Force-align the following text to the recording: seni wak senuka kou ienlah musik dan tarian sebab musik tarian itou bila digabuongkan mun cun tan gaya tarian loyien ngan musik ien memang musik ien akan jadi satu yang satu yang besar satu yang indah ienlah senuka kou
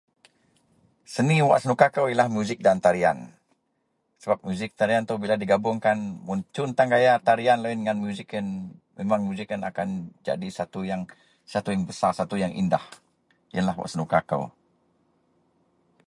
seni 1.13 1.35
wak 1.49 1.59
senuka 1.63 1.87
kou 1.95 2.05
ienlah 2.09 2.29
musik 2.37 2.59
dan 2.65 2.77
tarian 2.85 3.17
sebab 4.21 4.37
musik 4.47 4.69
tarian 4.79 5.03
itou 5.05 5.17
bila 5.23 5.35
digabuongkan 5.43 5.97
mun 6.27 6.39
cun 6.55 6.69
tan 6.77 6.87
gaya 6.93 7.13
tarian 7.27 7.59
loyien 7.63 7.81
ngan 7.85 7.97
musik 8.05 8.27
ien 8.37 8.47
memang 8.99 9.21
musik 9.29 9.47
ien 9.51 9.63
akan 9.69 9.89
jadi 10.27 10.47
satu 10.57 10.79
yang 10.91 11.01
satu 11.53 11.69
yang 11.73 11.83
besar 11.89 12.11
satu 12.19 12.35
yang 12.43 12.53
indah 12.61 12.85
ienlah 13.55 13.75
senuka 13.91 14.19
kou 14.29 14.43